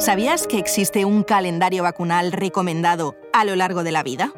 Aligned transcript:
¿Sabías 0.00 0.46
que 0.46 0.58
existe 0.58 1.04
un 1.04 1.22
calendario 1.22 1.82
vacunal 1.82 2.32
recomendado 2.32 3.16
a 3.34 3.44
lo 3.44 3.54
largo 3.54 3.84
de 3.84 3.92
la 3.92 4.02
vida? 4.02 4.32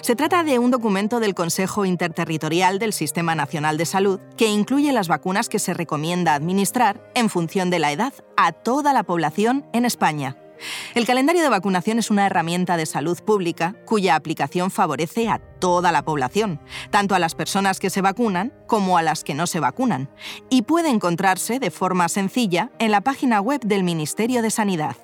Se 0.00 0.16
trata 0.16 0.42
de 0.42 0.58
un 0.58 0.72
documento 0.72 1.20
del 1.20 1.36
Consejo 1.36 1.84
Interterritorial 1.84 2.80
del 2.80 2.92
Sistema 2.92 3.36
Nacional 3.36 3.78
de 3.78 3.86
Salud 3.86 4.18
que 4.36 4.48
incluye 4.48 4.92
las 4.92 5.06
vacunas 5.06 5.48
que 5.48 5.60
se 5.60 5.72
recomienda 5.72 6.34
administrar 6.34 7.00
en 7.14 7.30
función 7.30 7.70
de 7.70 7.78
la 7.78 7.92
edad 7.92 8.12
a 8.36 8.50
toda 8.50 8.92
la 8.92 9.04
población 9.04 9.64
en 9.72 9.84
España. 9.84 10.36
El 10.94 11.06
calendario 11.06 11.42
de 11.42 11.48
vacunación 11.48 11.98
es 11.98 12.10
una 12.10 12.26
herramienta 12.26 12.76
de 12.76 12.86
salud 12.86 13.18
pública 13.22 13.74
cuya 13.84 14.14
aplicación 14.14 14.70
favorece 14.70 15.28
a 15.28 15.38
toda 15.38 15.92
la 15.92 16.04
población, 16.04 16.60
tanto 16.90 17.14
a 17.14 17.18
las 17.18 17.34
personas 17.34 17.80
que 17.80 17.90
se 17.90 18.00
vacunan 18.00 18.52
como 18.66 18.98
a 18.98 19.02
las 19.02 19.24
que 19.24 19.34
no 19.34 19.46
se 19.46 19.60
vacunan, 19.60 20.08
y 20.50 20.62
puede 20.62 20.90
encontrarse 20.90 21.58
de 21.58 21.70
forma 21.70 22.08
sencilla 22.08 22.70
en 22.78 22.90
la 22.90 23.00
página 23.00 23.40
web 23.40 23.60
del 23.64 23.84
Ministerio 23.84 24.42
de 24.42 24.50
Sanidad. 24.50 24.96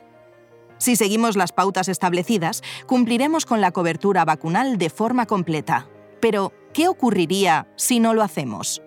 Si 0.79 0.97
seguimos 0.97 1.37
las 1.37 1.53
pautas 1.53 1.89
establecidas, 1.89 2.63
cumpliremos 2.87 3.45
con 3.45 3.61
la 3.61 3.71
cobertura 3.71 4.25
vacunal 4.25 4.79
de 4.79 4.89
forma 4.89 5.27
completa. 5.27 5.89
Pero, 6.21 6.53
¿qué 6.73 6.89
ocurriría 6.89 7.69
si 7.77 8.01
no 8.01 8.15
lo 8.15 8.23
hacemos? 8.23 8.81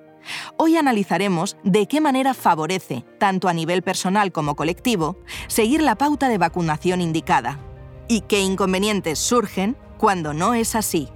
Hoy 0.58 0.78
analizaremos 0.78 1.58
de 1.64 1.88
qué 1.88 2.02
manera 2.02 2.34
favorece, 2.34 3.06
tanto 3.20 3.48
a 3.48 3.54
nivel 3.54 3.82
personal 3.82 4.32
como 4.32 4.56
colectivo, 4.56 5.18
seguir 5.48 5.82
la 5.82 5.96
pauta 5.96 6.30
de 6.30 6.38
vacunación 6.38 7.02
indicada 7.02 7.60
y 8.08 8.22
qué 8.22 8.42
inconvenientes 8.42 9.20
surgen 9.20 9.78
cuando 9.98 10.34
no 10.34 10.54
es 10.54 10.76
así. 10.76 11.10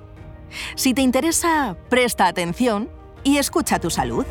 Si 0.75 0.93
te 0.93 1.01
interesa, 1.01 1.77
presta 1.89 2.27
atención 2.27 2.89
y 3.23 3.37
escucha 3.37 3.79
tu 3.79 3.89
salud. 3.89 4.25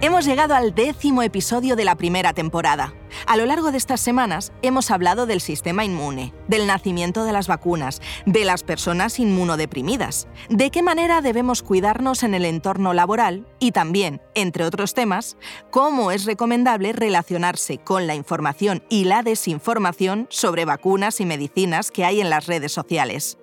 Hemos 0.00 0.24
llegado 0.24 0.54
al 0.54 0.74
décimo 0.74 1.22
episodio 1.22 1.74
de 1.74 1.84
la 1.84 1.96
primera 1.96 2.32
temporada. 2.32 2.92
A 3.26 3.36
lo 3.36 3.44
largo 3.44 3.72
de 3.72 3.78
estas 3.78 4.00
semanas 4.00 4.52
hemos 4.62 4.92
hablado 4.92 5.26
del 5.26 5.40
sistema 5.40 5.84
inmune, 5.84 6.32
del 6.46 6.68
nacimiento 6.68 7.24
de 7.24 7.32
las 7.32 7.48
vacunas, 7.48 8.00
de 8.24 8.44
las 8.44 8.62
personas 8.62 9.18
inmunodeprimidas, 9.18 10.28
de 10.48 10.70
qué 10.70 10.80
manera 10.80 11.20
debemos 11.20 11.64
cuidarnos 11.64 12.22
en 12.22 12.34
el 12.34 12.44
entorno 12.44 12.94
laboral 12.94 13.44
y 13.58 13.72
también, 13.72 14.22
entre 14.34 14.64
otros 14.64 14.94
temas, 14.94 15.36
cómo 15.72 16.12
es 16.12 16.24
recomendable 16.24 16.92
relacionarse 16.92 17.78
con 17.78 18.06
la 18.06 18.14
información 18.14 18.84
y 18.88 19.06
la 19.06 19.24
desinformación 19.24 20.28
sobre 20.30 20.64
vacunas 20.64 21.20
y 21.20 21.26
medicinas 21.26 21.90
que 21.90 22.04
hay 22.04 22.20
en 22.20 22.30
las 22.30 22.46
redes 22.46 22.70
sociales. 22.70 23.38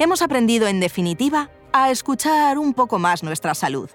Hemos 0.00 0.22
aprendido, 0.22 0.66
en 0.66 0.80
definitiva, 0.80 1.50
a 1.72 1.92
escuchar 1.92 2.58
un 2.58 2.74
poco 2.74 2.98
más 2.98 3.22
nuestra 3.22 3.54
salud. 3.54 3.90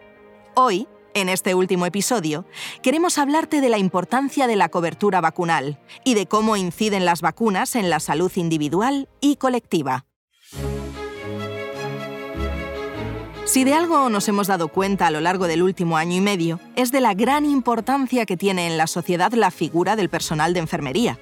Hoy 0.54 0.88
en 1.16 1.30
este 1.30 1.56
último 1.56 1.88
episodio, 1.88 2.46
queremos 2.84 3.18
hablarte 3.18 3.62
de 3.62 3.70
la 3.70 3.80
importancia 3.80 4.46
de 4.46 4.56
la 4.56 4.70
cobertura 4.70 5.22
vacunal 5.22 5.80
y 6.04 6.14
de 6.14 6.28
cómo 6.28 6.58
inciden 6.58 7.06
las 7.06 7.22
vacunas 7.22 7.76
en 7.76 7.90
la 7.90 8.00
salud 8.00 8.32
individual 8.36 9.10
y 9.22 9.38
colectiva. 9.38 10.06
Si 13.46 13.64
de 13.64 13.74
algo 13.74 14.10
nos 14.10 14.28
hemos 14.28 14.48
dado 14.48 14.68
cuenta 14.68 15.08
a 15.08 15.12
lo 15.12 15.22
largo 15.22 15.48
del 15.48 15.64
último 15.64 15.98
año 15.98 16.18
y 16.18 16.22
medio, 16.22 16.60
es 16.76 16.92
de 16.92 17.00
la 17.00 17.14
gran 17.14 17.46
importancia 17.46 18.26
que 18.26 18.38
tiene 18.38 18.68
en 18.68 18.78
la 18.78 18.88
sociedad 18.88 19.32
la 19.34 19.52
figura 19.52 19.96
del 19.96 20.10
personal 20.10 20.54
de 20.54 20.60
enfermería. 20.60 21.20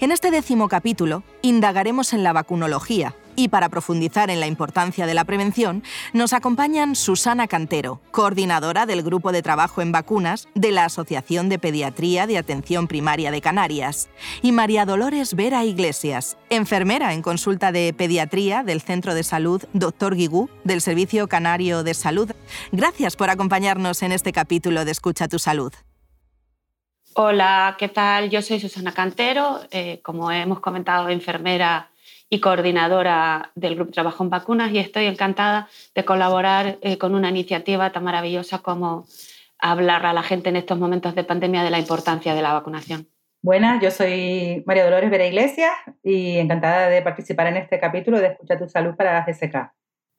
En 0.00 0.10
este 0.10 0.30
décimo 0.30 0.68
capítulo, 0.68 1.22
indagaremos 1.42 2.12
en 2.14 2.24
la 2.24 2.32
vacunología, 2.32 3.14
y 3.36 3.48
para 3.48 3.68
profundizar 3.68 4.30
en 4.30 4.40
la 4.40 4.46
importancia 4.46 5.06
de 5.06 5.14
la 5.14 5.24
prevención, 5.24 5.84
nos 6.12 6.32
acompañan 6.32 6.96
Susana 6.96 7.46
Cantero, 7.46 8.00
coordinadora 8.10 8.86
del 8.86 9.02
Grupo 9.02 9.30
de 9.30 9.42
Trabajo 9.42 9.82
en 9.82 9.92
Vacunas 9.92 10.48
de 10.54 10.72
la 10.72 10.86
Asociación 10.86 11.48
de 11.48 11.58
Pediatría 11.58 12.26
de 12.26 12.38
Atención 12.38 12.88
Primaria 12.88 13.30
de 13.30 13.40
Canarias, 13.40 14.08
y 14.42 14.52
María 14.52 14.86
Dolores 14.86 15.34
Vera 15.34 15.64
Iglesias, 15.64 16.36
enfermera 16.50 17.12
en 17.12 17.22
consulta 17.22 17.72
de 17.72 17.92
pediatría 17.92 18.62
del 18.62 18.80
Centro 18.80 19.14
de 19.14 19.22
Salud 19.22 19.62
Dr. 19.72 20.16
Guigú 20.16 20.48
del 20.64 20.80
Servicio 20.80 21.28
Canario 21.28 21.82
de 21.82 21.94
Salud. 21.94 22.30
Gracias 22.72 23.16
por 23.16 23.30
acompañarnos 23.30 24.02
en 24.02 24.12
este 24.12 24.32
capítulo 24.32 24.84
de 24.84 24.90
Escucha 24.92 25.28
tu 25.28 25.38
Salud. 25.38 25.72
Hola, 27.14 27.76
¿qué 27.78 27.88
tal? 27.88 28.28
Yo 28.28 28.42
soy 28.42 28.60
Susana 28.60 28.92
Cantero, 28.92 29.60
eh, 29.70 30.00
como 30.02 30.30
hemos 30.30 30.60
comentado, 30.60 31.08
enfermera 31.08 31.90
y 32.28 32.40
coordinadora 32.40 33.52
del 33.54 33.76
Grupo 33.76 33.92
Trabajo 33.92 34.24
en 34.24 34.30
Vacunas 34.30 34.72
y 34.72 34.78
estoy 34.78 35.06
encantada 35.06 35.68
de 35.94 36.04
colaborar 36.04 36.78
eh, 36.80 36.98
con 36.98 37.14
una 37.14 37.30
iniciativa 37.30 37.92
tan 37.92 38.04
maravillosa 38.04 38.58
como 38.58 39.06
hablar 39.58 40.04
a 40.06 40.12
la 40.12 40.22
gente 40.22 40.48
en 40.48 40.56
estos 40.56 40.78
momentos 40.78 41.14
de 41.14 41.24
pandemia 41.24 41.62
de 41.62 41.70
la 41.70 41.78
importancia 41.78 42.34
de 42.34 42.42
la 42.42 42.52
vacunación. 42.52 43.08
Buenas, 43.42 43.80
yo 43.80 43.90
soy 43.90 44.64
María 44.66 44.84
Dolores 44.84 45.10
Vera 45.10 45.26
Iglesias 45.26 45.72
y 46.02 46.38
encantada 46.38 46.88
de 46.88 47.00
participar 47.02 47.46
en 47.46 47.58
este 47.58 47.78
capítulo 47.78 48.18
de 48.18 48.28
Escucha 48.28 48.58
tu 48.58 48.68
Salud 48.68 48.96
para 48.96 49.12
la 49.12 49.24
GSK. 49.24 49.72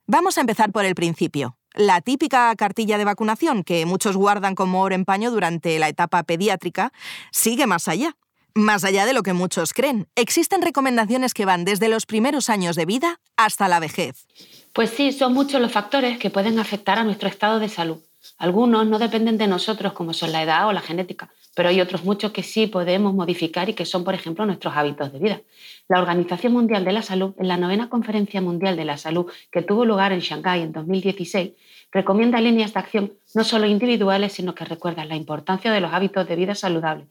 Vamos 0.05 0.37
a 0.37 0.41
empezar 0.41 0.71
por 0.71 0.85
el 0.85 0.95
principio. 0.95 1.57
La 1.73 1.99
típica 1.99 2.55
cartilla 2.55 2.97
de 2.97 3.03
vacunación 3.03 3.63
que 3.63 3.85
muchos 3.85 4.15
guardan 4.15 4.55
como 4.55 4.81
oro 4.81 4.95
en 4.95 5.03
paño 5.03 5.29
durante 5.29 5.77
la 5.77 5.89
etapa 5.89 6.23
pediátrica 6.23 6.91
sigue 7.31 7.67
más 7.67 7.89
allá. 7.89 8.15
Más 8.57 8.83
allá 8.83 9.05
de 9.05 9.13
lo 9.13 9.21
que 9.21 9.33
muchos 9.33 9.71
creen, 9.71 10.07
existen 10.15 10.63
recomendaciones 10.63 11.35
que 11.35 11.45
van 11.45 11.63
desde 11.63 11.89
los 11.89 12.07
primeros 12.07 12.49
años 12.49 12.75
de 12.75 12.87
vida 12.87 13.19
hasta 13.35 13.67
la 13.67 13.79
vejez. 13.79 14.25
Pues 14.73 14.89
sí, 14.89 15.11
son 15.11 15.33
muchos 15.33 15.61
los 15.61 15.71
factores 15.71 16.17
que 16.17 16.31
pueden 16.31 16.57
afectar 16.57 16.97
a 16.97 17.03
nuestro 17.03 17.29
estado 17.29 17.59
de 17.59 17.69
salud. 17.69 17.99
Algunos 18.39 18.87
no 18.87 18.97
dependen 18.97 19.37
de 19.37 19.45
nosotros, 19.45 19.93
como 19.93 20.11
son 20.11 20.31
la 20.31 20.41
edad 20.41 20.67
o 20.67 20.73
la 20.73 20.81
genética, 20.81 21.29
pero 21.55 21.69
hay 21.69 21.81
otros 21.81 22.03
muchos 22.03 22.31
que 22.31 22.41
sí 22.41 22.65
podemos 22.65 23.13
modificar 23.13 23.69
y 23.69 23.75
que 23.75 23.85
son, 23.85 24.03
por 24.03 24.15
ejemplo, 24.15 24.43
nuestros 24.47 24.75
hábitos 24.75 25.13
de 25.13 25.19
vida. 25.19 25.41
La 25.87 25.99
Organización 25.99 26.53
Mundial 26.53 26.83
de 26.83 26.93
la 26.93 27.03
Salud, 27.03 27.35
en 27.37 27.49
la 27.49 27.57
novena 27.57 27.89
Conferencia 27.89 28.41
Mundial 28.41 28.75
de 28.75 28.85
la 28.85 28.97
Salud 28.97 29.31
que 29.51 29.61
tuvo 29.61 29.85
lugar 29.85 30.13
en 30.13 30.21
Shanghái 30.21 30.63
en 30.63 30.71
2016, 30.71 31.51
recomienda 31.91 32.41
líneas 32.41 32.73
de 32.73 32.79
acción 32.79 33.13
no 33.35 33.43
solo 33.43 33.67
individuales, 33.67 34.33
sino 34.33 34.55
que 34.55 34.65
recuerdan 34.65 35.09
la 35.09 35.15
importancia 35.15 35.71
de 35.71 35.79
los 35.79 35.93
hábitos 35.93 36.27
de 36.27 36.35
vida 36.35 36.55
saludables 36.55 37.07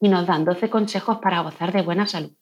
y 0.00 0.08
nos 0.08 0.26
dan 0.26 0.44
12 0.44 0.70
consejos 0.70 1.18
para 1.18 1.40
gozar 1.40 1.72
de 1.72 1.82
buena 1.82 2.06
salud. 2.06 2.32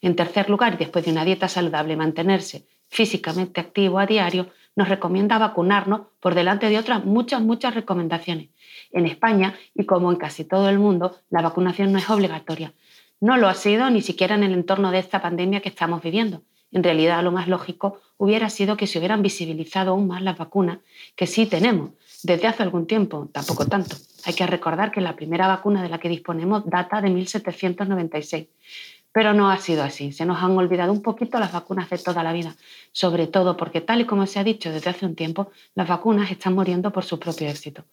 En 0.00 0.16
tercer 0.16 0.48
lugar, 0.48 0.78
después 0.78 1.04
de 1.04 1.12
una 1.12 1.24
dieta 1.24 1.48
saludable 1.48 1.94
y 1.94 1.96
mantenerse 1.96 2.66
físicamente 2.88 3.60
activo 3.60 3.98
a 3.98 4.06
diario, 4.06 4.50
nos 4.74 4.88
recomienda 4.88 5.38
vacunarnos 5.38 6.08
por 6.20 6.34
delante 6.34 6.68
de 6.68 6.78
otras 6.78 7.04
muchas, 7.04 7.40
muchas 7.40 7.74
recomendaciones. 7.74 8.50
En 8.92 9.06
España, 9.06 9.54
y 9.74 9.84
como 9.86 10.10
en 10.10 10.18
casi 10.18 10.44
todo 10.44 10.68
el 10.68 10.78
mundo, 10.78 11.16
la 11.30 11.42
vacunación 11.42 11.92
no 11.92 11.98
es 11.98 12.08
obligatoria. 12.10 12.74
No 13.20 13.38
lo 13.38 13.48
ha 13.48 13.54
sido 13.54 13.88
ni 13.90 14.02
siquiera 14.02 14.34
en 14.34 14.42
el 14.42 14.52
entorno 14.52 14.90
de 14.90 14.98
esta 14.98 15.22
pandemia 15.22 15.60
que 15.60 15.70
estamos 15.70 16.02
viviendo. 16.02 16.42
En 16.72 16.82
realidad, 16.82 17.22
lo 17.22 17.32
más 17.32 17.48
lógico 17.48 18.00
hubiera 18.18 18.50
sido 18.50 18.76
que 18.76 18.86
se 18.86 18.98
hubieran 18.98 19.22
visibilizado 19.22 19.92
aún 19.92 20.08
más 20.08 20.22
las 20.22 20.36
vacunas 20.36 20.78
que 21.14 21.26
sí 21.26 21.46
tenemos 21.46 21.90
desde 22.22 22.46
hace 22.46 22.62
algún 22.62 22.86
tiempo, 22.86 23.28
tampoco 23.32 23.66
tanto. 23.66 23.96
Hay 24.24 24.34
que 24.34 24.46
recordar 24.46 24.90
que 24.90 25.00
la 25.00 25.14
primera 25.14 25.46
vacuna 25.46 25.82
de 25.82 25.88
la 25.88 25.98
que 25.98 26.08
disponemos 26.08 26.64
data 26.66 27.00
de 27.00 27.10
1796. 27.10 28.48
Pero 29.12 29.32
no 29.32 29.50
ha 29.50 29.56
sido 29.58 29.82
así. 29.82 30.12
Se 30.12 30.26
nos 30.26 30.42
han 30.42 30.56
olvidado 30.58 30.92
un 30.92 31.00
poquito 31.00 31.38
las 31.38 31.52
vacunas 31.52 31.88
de 31.88 31.98
toda 31.98 32.22
la 32.22 32.32
vida, 32.32 32.54
sobre 32.92 33.26
todo 33.26 33.56
porque, 33.56 33.80
tal 33.80 34.00
y 34.00 34.04
como 34.04 34.26
se 34.26 34.38
ha 34.38 34.44
dicho 34.44 34.70
desde 34.70 34.90
hace 34.90 35.06
un 35.06 35.14
tiempo, 35.14 35.50
las 35.74 35.88
vacunas 35.88 36.30
están 36.30 36.54
muriendo 36.54 36.92
por 36.92 37.04
su 37.04 37.18
propio 37.18 37.48
éxito. 37.48 37.84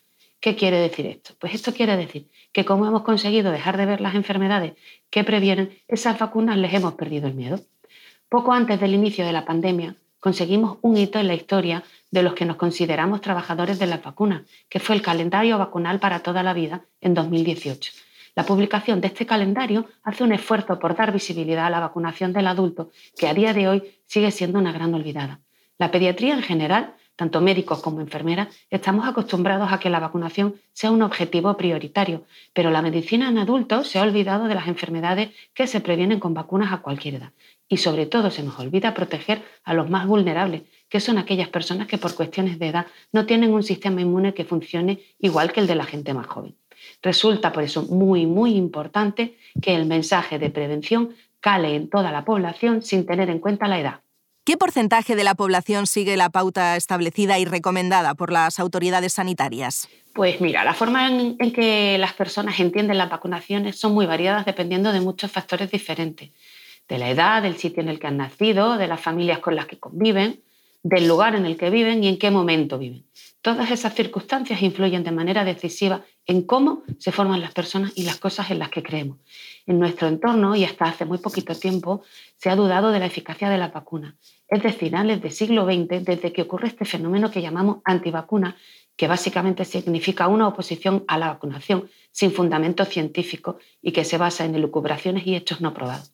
¿Qué 0.42 0.58
quiere 0.58 0.78
decir 0.78 1.06
esto? 1.06 1.34
Pues 1.40 1.54
esto 1.54 1.74
quiere 1.74 1.96
decir 1.96 2.28
que 2.52 2.66
como 2.66 2.86
hemos 2.86 3.04
conseguido 3.04 3.52
dejar 3.52 3.78
de 3.78 3.86
ver 3.86 4.02
las 4.02 4.16
enfermedades 4.16 4.74
que 5.10 5.24
previenen, 5.24 5.78
esas 5.88 6.20
vacunas 6.20 6.58
les 6.58 6.74
hemos 6.74 6.96
perdido 6.96 7.28
el 7.28 7.36
miedo. 7.36 7.62
Poco 8.34 8.52
antes 8.52 8.80
del 8.80 8.96
inicio 8.96 9.28
de 9.28 9.32
la 9.32 9.46
pandemia, 9.46 9.96
conseguimos 10.20 10.80
un 10.82 10.98
hito 10.98 11.20
en 11.20 11.28
la 11.28 11.36
historia 11.36 11.84
de 12.10 12.24
los 12.24 12.34
que 12.34 12.46
nos 12.46 12.56
consideramos 12.56 13.22
trabajadores 13.22 13.78
de 13.78 13.86
las 13.86 14.02
vacunas, 14.02 14.42
que 14.70 14.80
fue 14.80 14.96
el 14.96 15.04
calendario 15.04 15.60
vacunal 15.60 16.00
para 16.00 16.22
toda 16.22 16.42
la 16.42 16.56
vida 16.56 16.84
en 17.00 17.14
2018. 17.14 17.92
La 18.34 18.44
publicación 18.44 19.02
de 19.02 19.10
este 19.10 19.28
calendario 19.28 19.86
hace 20.02 20.24
un 20.24 20.32
esfuerzo 20.32 20.80
por 20.80 20.96
dar 20.96 21.14
visibilidad 21.14 21.68
a 21.68 21.70
la 21.70 21.80
vacunación 21.80 22.34
del 22.34 22.48
adulto, 22.48 22.90
que 23.16 23.28
a 23.28 23.36
día 23.36 23.54
de 23.54 23.68
hoy 23.68 23.84
sigue 24.08 24.32
siendo 24.32 24.58
una 24.58 24.72
gran 24.72 24.92
olvidada. 24.96 25.40
La 25.78 25.92
pediatría 25.92 26.34
en 26.34 26.42
general, 26.42 26.96
tanto 27.16 27.42
médicos 27.42 27.82
como 27.82 28.02
enfermeras, 28.02 28.48
estamos 28.70 29.08
acostumbrados 29.08 29.72
a 29.72 29.80
que 29.80 29.90
la 29.90 30.00
vacunación 30.00 30.56
sea 30.74 30.92
un 30.92 31.02
objetivo 31.02 31.56
prioritario, 31.58 32.24
pero 32.54 32.72
la 32.72 32.82
medicina 32.82 33.30
en 33.30 33.38
adultos 33.38 33.88
se 33.88 34.00
ha 34.00 34.04
olvidado 34.04 34.48
de 34.48 34.56
las 34.56 34.68
enfermedades 34.68 35.32
que 35.54 35.68
se 35.68 35.80
previenen 35.82 36.20
con 36.20 36.34
vacunas 36.34 36.74
a 36.74 36.82
cualquier 36.82 37.16
edad. 37.16 37.32
Y 37.68 37.78
sobre 37.78 38.06
todo 38.06 38.32
se 38.32 38.44
nos 38.44 38.60
olvida 38.60 38.94
proteger 38.94 39.44
a 39.64 39.74
los 39.74 39.90
más 39.90 40.08
vulnerables, 40.08 40.64
que 40.90 41.00
son 41.00 41.18
aquellas 41.18 41.50
personas 41.50 41.88
que 41.88 41.98
por 41.98 42.16
cuestiones 42.16 42.60
de 42.60 42.68
edad 42.68 42.88
no 43.12 43.26
tienen 43.26 43.54
un 43.54 43.64
sistema 43.64 44.02
inmune 44.02 44.34
que 44.34 44.46
funcione 44.46 45.00
igual 45.20 45.52
que 45.52 45.60
el 45.60 45.68
de 45.68 45.76
la 45.76 45.86
gente 45.86 46.14
más 46.14 46.28
joven. 46.28 46.56
Resulta 47.02 47.52
por 47.52 47.64
eso 47.64 47.84
muy, 47.84 48.26
muy 48.26 48.56
importante 48.56 49.38
que 49.62 49.76
el 49.76 49.86
mensaje 49.86 50.40
de 50.40 50.50
prevención 50.50 51.16
cale 51.40 51.76
en 51.76 51.90
toda 51.90 52.12
la 52.12 52.26
población 52.26 52.82
sin 52.82 53.06
tener 53.06 53.30
en 53.30 53.40
cuenta 53.40 53.68
la 53.68 53.80
edad. 53.80 54.00
¿Qué 54.46 54.58
porcentaje 54.58 55.16
de 55.16 55.24
la 55.24 55.36
población 55.36 55.88
sigue 55.88 56.18
la 56.18 56.30
pauta 56.30 56.76
establecida 56.76 57.40
y 57.40 57.46
recomendada 57.46 58.14
por 58.14 58.30
las 58.30 58.60
autoridades 58.60 59.14
sanitarias? 59.14 59.88
Pues 60.14 60.42
mira, 60.42 60.66
la 60.66 60.74
forma 60.74 61.08
en, 61.08 61.38
que 61.54 61.98
las 61.98 62.12
personas 62.12 62.60
entienden 62.60 62.98
las 62.98 63.10
vacunaciones 63.10 63.80
son 63.80 63.94
muy 63.94 64.06
variadas 64.06 64.46
dependiendo 64.46 64.92
de 64.92 65.00
muchos 65.00 65.32
factores 65.32 65.72
diferentes. 65.72 66.32
De 66.90 66.98
la 66.98 67.10
edad, 67.10 67.42
del 67.42 67.56
sitio 67.56 67.82
en 67.82 67.88
el 67.88 68.00
que 68.00 68.08
han 68.08 68.18
nacido, 68.18 68.78
de 68.78 68.88
las 68.88 69.00
familias 69.00 69.40
con 69.40 69.56
las 69.56 69.66
que 69.66 69.80
conviven, 69.80 70.42
del 70.84 71.08
lugar 71.08 71.36
en 71.36 71.46
el 71.46 71.56
que 71.56 71.70
viven 71.70 72.04
y 72.04 72.10
en 72.10 72.20
qué 72.20 72.30
momento 72.30 72.78
viven. 72.78 73.06
Todas 73.44 73.72
esas 73.72 73.94
circunstancias 73.94 74.62
influyen 74.62 75.04
de 75.04 75.12
manera 75.12 75.44
decisiva 75.44 76.06
en 76.26 76.44
cómo 76.44 76.84
se 76.98 77.12
forman 77.12 77.42
las 77.42 77.52
personas 77.52 77.92
y 77.94 78.04
las 78.04 78.16
cosas 78.16 78.50
en 78.52 78.58
las 78.58 78.70
que 78.70 78.82
creemos. 78.82 79.18
En 79.66 79.80
nuestro 79.80 80.08
entorno, 80.08 80.56
y 80.56 80.64
hasta 80.64 80.86
hace 80.86 81.04
muy 81.04 81.18
poquito 81.18 81.54
tiempo, 81.54 82.04
se 82.38 82.50
ha 82.50 82.56
dudado 82.56 82.94
de 82.94 83.00
la 83.00 83.06
eficacia 83.06 83.50
de 83.50 83.58
la 83.58 83.68
vacuna. 83.68 84.16
Es 84.48 84.64
decir, 84.64 84.80
finales 84.80 85.22
del 85.22 85.32
siglo 85.34 85.66
XX, 85.66 86.06
desde 86.06 86.32
que 86.32 86.44
ocurre 86.44 86.70
este 86.70 86.86
fenómeno 86.86 87.32
que 87.32 87.42
llamamos 87.42 87.80
antivacuna, 87.84 88.56
que 88.96 89.10
básicamente 89.10 89.66
significa 89.66 90.30
una 90.30 90.48
oposición 90.48 91.04
a 91.10 91.18
la 91.18 91.28
vacunación 91.28 91.90
sin 92.12 92.32
fundamento 92.32 92.86
científico 92.86 93.58
y 93.82 93.92
que 93.92 94.06
se 94.06 94.18
basa 94.18 94.46
en 94.46 94.56
elucubraciones 94.56 95.28
y 95.28 95.36
hechos 95.36 95.60
no 95.60 95.74
probados. 95.74 96.14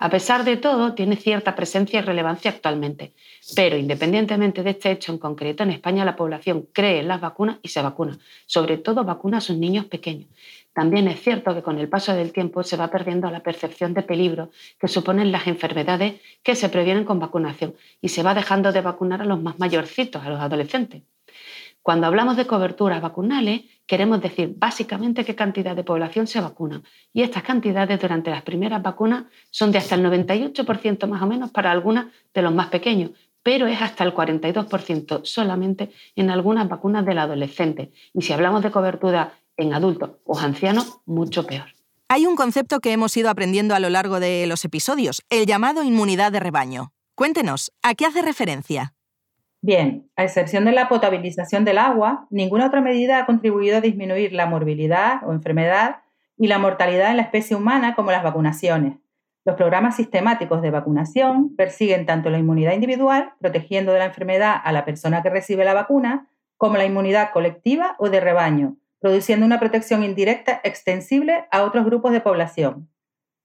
A 0.00 0.10
pesar 0.10 0.44
de 0.44 0.56
todo, 0.56 0.94
tiene 0.94 1.16
cierta 1.16 1.56
presencia 1.56 1.98
y 1.98 2.02
relevancia 2.02 2.52
actualmente, 2.52 3.14
pero 3.56 3.76
independientemente 3.76 4.62
de 4.62 4.70
este 4.70 4.92
hecho 4.92 5.10
en 5.10 5.18
concreto, 5.18 5.64
en 5.64 5.70
España 5.70 6.04
la 6.04 6.14
población 6.14 6.68
cree 6.72 7.00
en 7.00 7.08
las 7.08 7.20
vacunas 7.20 7.58
y 7.62 7.68
se 7.68 7.82
vacuna, 7.82 8.16
sobre 8.46 8.78
todo 8.78 9.02
vacuna 9.02 9.38
a 9.38 9.40
sus 9.40 9.56
niños 9.56 9.86
pequeños. 9.86 10.28
También 10.72 11.08
es 11.08 11.20
cierto 11.20 11.52
que 11.52 11.64
con 11.64 11.80
el 11.80 11.88
paso 11.88 12.14
del 12.14 12.32
tiempo 12.32 12.62
se 12.62 12.76
va 12.76 12.92
perdiendo 12.92 13.28
la 13.28 13.40
percepción 13.40 13.92
de 13.92 14.02
peligro 14.02 14.50
que 14.78 14.86
suponen 14.86 15.32
las 15.32 15.48
enfermedades 15.48 16.20
que 16.44 16.54
se 16.54 16.68
previenen 16.68 17.04
con 17.04 17.18
vacunación 17.18 17.74
y 18.00 18.10
se 18.10 18.22
va 18.22 18.34
dejando 18.34 18.70
de 18.70 18.82
vacunar 18.82 19.22
a 19.22 19.24
los 19.24 19.42
más 19.42 19.58
mayorcitos, 19.58 20.24
a 20.24 20.30
los 20.30 20.40
adolescentes. 20.40 21.02
Cuando 21.82 22.06
hablamos 22.06 22.36
de 22.36 22.46
coberturas 22.46 23.00
vacunales, 23.00 23.62
queremos 23.86 24.20
decir 24.20 24.54
básicamente 24.56 25.24
qué 25.24 25.34
cantidad 25.34 25.74
de 25.74 25.84
población 25.84 26.26
se 26.26 26.40
vacuna. 26.40 26.82
Y 27.12 27.22
estas 27.22 27.42
cantidades 27.42 27.98
durante 28.00 28.30
las 28.30 28.42
primeras 28.42 28.82
vacunas 28.82 29.24
son 29.50 29.72
de 29.72 29.78
hasta 29.78 29.94
el 29.94 30.04
98% 30.04 31.06
más 31.06 31.22
o 31.22 31.26
menos 31.26 31.50
para 31.50 31.70
algunas 31.70 32.06
de 32.34 32.42
los 32.42 32.54
más 32.54 32.68
pequeños, 32.68 33.12
pero 33.42 33.66
es 33.66 33.80
hasta 33.80 34.04
el 34.04 34.14
42% 34.14 35.24
solamente 35.24 35.90
en 36.14 36.30
algunas 36.30 36.68
vacunas 36.68 37.06
del 37.06 37.18
adolescente. 37.18 37.92
Y 38.12 38.22
si 38.22 38.32
hablamos 38.32 38.62
de 38.62 38.70
cobertura 38.70 39.32
en 39.56 39.72
adultos 39.72 40.10
o 40.24 40.38
ancianos, 40.38 41.00
mucho 41.06 41.46
peor. 41.46 41.66
Hay 42.08 42.26
un 42.26 42.36
concepto 42.36 42.80
que 42.80 42.92
hemos 42.92 43.16
ido 43.16 43.28
aprendiendo 43.28 43.74
a 43.74 43.80
lo 43.80 43.90
largo 43.90 44.20
de 44.20 44.46
los 44.46 44.64
episodios, 44.64 45.22
el 45.30 45.46
llamado 45.46 45.82
inmunidad 45.82 46.32
de 46.32 46.40
rebaño. 46.40 46.92
Cuéntenos, 47.14 47.72
¿a 47.82 47.94
qué 47.94 48.06
hace 48.06 48.22
referencia? 48.22 48.94
Bien, 49.60 50.08
a 50.14 50.22
excepción 50.22 50.64
de 50.64 50.72
la 50.72 50.88
potabilización 50.88 51.64
del 51.64 51.78
agua, 51.78 52.26
ninguna 52.30 52.66
otra 52.66 52.80
medida 52.80 53.18
ha 53.18 53.26
contribuido 53.26 53.78
a 53.78 53.80
disminuir 53.80 54.32
la 54.32 54.46
morbilidad 54.46 55.20
o 55.26 55.32
enfermedad 55.32 56.02
y 56.36 56.46
la 56.46 56.58
mortalidad 56.58 57.10
en 57.10 57.16
la 57.16 57.24
especie 57.24 57.56
humana 57.56 57.96
como 57.96 58.12
las 58.12 58.22
vacunaciones. 58.22 58.98
Los 59.44 59.56
programas 59.56 59.96
sistemáticos 59.96 60.62
de 60.62 60.70
vacunación 60.70 61.56
persiguen 61.56 62.06
tanto 62.06 62.30
la 62.30 62.38
inmunidad 62.38 62.74
individual, 62.74 63.32
protegiendo 63.40 63.92
de 63.92 63.98
la 63.98 64.04
enfermedad 64.04 64.54
a 64.62 64.72
la 64.72 64.84
persona 64.84 65.22
que 65.22 65.30
recibe 65.30 65.64
la 65.64 65.74
vacuna, 65.74 66.28
como 66.56 66.76
la 66.76 66.84
inmunidad 66.84 67.30
colectiva 67.32 67.96
o 67.98 68.10
de 68.10 68.20
rebaño, 68.20 68.76
produciendo 69.00 69.46
una 69.46 69.58
protección 69.58 70.04
indirecta 70.04 70.60
extensible 70.62 71.46
a 71.50 71.62
otros 71.62 71.84
grupos 71.84 72.12
de 72.12 72.20
población. 72.20 72.88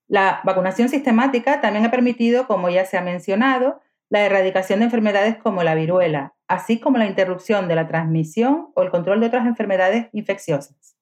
La 0.07 0.41
vacunación 0.43 0.89
sistemática 0.89 1.61
también 1.61 1.85
ha 1.85 1.91
permitido, 1.91 2.45
como 2.47 2.69
ya 2.69 2.85
se 2.85 2.97
ha 2.97 3.01
mencionado, 3.01 3.79
la 4.13 4.27
erradicación 4.27 4.77
de 4.77 4.85
enfermedades 4.85 5.37
como 5.37 5.63
la 5.63 5.73
viruela, 5.73 6.35
así 6.47 6.79
como 6.79 6.99
la 6.99 7.07
interrupción 7.07 7.67
de 7.67 7.73
la 7.73 7.87
transmisión 7.87 8.67
o 8.75 8.83
el 8.83 8.91
control 8.91 9.19
de 9.19 9.25
otras 9.25 9.47
enfermedades 9.47 10.09
infecciosas. 10.11 10.95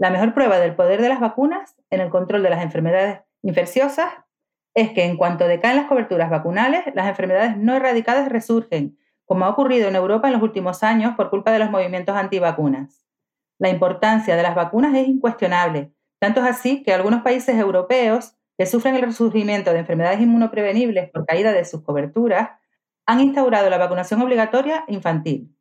La 0.00 0.10
mejor 0.10 0.34
prueba 0.34 0.58
del 0.58 0.74
poder 0.74 1.00
de 1.00 1.08
las 1.08 1.20
vacunas 1.20 1.76
en 1.90 2.00
el 2.00 2.10
control 2.10 2.42
de 2.42 2.50
las 2.50 2.64
enfermedades 2.64 3.20
infecciosas 3.42 4.10
es 4.74 4.90
que 4.90 5.04
en 5.04 5.16
cuanto 5.16 5.46
decaen 5.46 5.76
las 5.76 5.86
coberturas 5.86 6.28
vacunales, 6.28 6.82
las 6.92 7.06
enfermedades 7.06 7.56
no 7.56 7.76
erradicadas 7.76 8.28
resurgen, 8.28 8.98
como 9.26 9.44
ha 9.44 9.50
ocurrido 9.50 9.88
en 9.88 9.94
Europa 9.94 10.26
en 10.26 10.32
los 10.32 10.42
últimos 10.42 10.82
años 10.82 11.14
por 11.14 11.30
culpa 11.30 11.52
de 11.52 11.60
los 11.60 11.70
movimientos 11.70 12.16
antivacunas. 12.16 13.06
La 13.60 13.68
importancia 13.68 14.34
de 14.34 14.42
las 14.42 14.56
vacunas 14.56 14.92
es 14.96 15.06
incuestionable, 15.06 15.92
tanto 16.18 16.40
es 16.40 16.50
así 16.50 16.82
que 16.82 16.92
algunos 16.92 17.22
países 17.22 17.56
europeos 17.56 18.39
que 18.60 18.66
sufren 18.66 18.94
el 18.94 19.00
resurgimiento 19.00 19.72
de 19.72 19.78
enfermedades 19.78 20.20
inmunoprevenibles 20.20 21.08
por 21.08 21.24
caída 21.24 21.50
de 21.50 21.64
sus 21.64 21.82
coberturas, 21.82 22.50
han 23.06 23.20
instaurado 23.20 23.70
la 23.70 23.78
vacunación 23.78 24.20
obligatoria 24.20 24.84
infantil. 24.86 25.56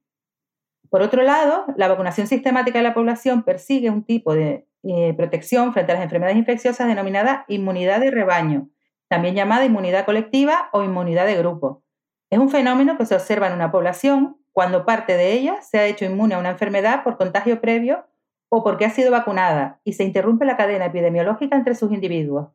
Por 0.90 1.02
otro 1.02 1.24
lado, 1.24 1.64
la 1.78 1.88
vacunación 1.88 2.28
sistemática 2.28 2.80
de 2.80 2.84
la 2.84 2.94
población 2.94 3.44
persigue 3.44 3.90
un 3.90 4.04
tipo 4.04 4.34
de 4.34 4.68
eh, 4.84 5.14
protección 5.14 5.72
frente 5.72 5.94
a 5.94 5.96
las 5.96 6.04
enfermedades 6.04 6.38
infecciosas 6.38 6.90
denominada 6.90 7.46
inmunidad 7.48 8.02
de 8.02 8.12
rebaño, 8.12 8.68
también 9.08 9.34
llamada 9.34 9.64
inmunidad 9.64 10.04
colectiva 10.04 10.68
o 10.74 10.84
inmunidad 10.84 11.26
de 11.26 11.38
grupo. 11.38 11.86
Es 12.30 12.38
un 12.38 12.50
fenómeno 12.50 12.98
que 12.98 13.06
se 13.06 13.16
observa 13.16 13.48
en 13.48 13.54
una 13.54 13.72
población 13.72 14.36
cuando 14.52 14.86
parte 14.86 15.16
de 15.16 15.32
ella 15.32 15.62
se 15.62 15.80
ha 15.80 15.86
hecho 15.86 16.04
inmune 16.04 16.36
a 16.36 16.40
una 16.40 16.50
enfermedad 16.50 17.06
por 17.06 17.16
contagio 17.16 17.62
previo 17.62 18.04
o 18.50 18.62
porque 18.62 18.84
ha 18.84 18.90
sido 18.90 19.10
vacunada 19.10 19.80
y 19.86 19.94
se 19.94 20.04
interrumpe 20.04 20.44
la 20.44 20.58
cadena 20.58 20.88
epidemiológica 20.88 21.56
entre 21.56 21.76
sus 21.76 21.94
individuos 21.94 22.50